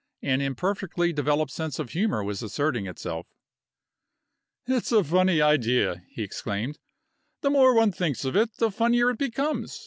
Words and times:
An 0.23 0.41
imperfectly 0.41 1.13
developed 1.13 1.51
sense 1.51 1.77
of 1.77 1.91
humor 1.91 2.23
was 2.23 2.41
asserting 2.41 2.87
itself. 2.87 3.27
"It's 4.65 4.91
a 4.91 5.03
funny 5.03 5.43
idea!" 5.43 6.01
he 6.09 6.23
exclaimed. 6.23 6.79
"The 7.41 7.51
more 7.51 7.75
one 7.75 7.91
thinks 7.91 8.25
of 8.25 8.35
it, 8.35 8.55
the 8.55 8.71
funnier 8.71 9.11
it 9.11 9.19
becomes. 9.19 9.79